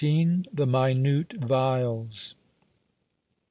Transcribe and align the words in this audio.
THE 0.51 0.65
MINUTE 0.65 1.33
VIALS. 1.41 2.33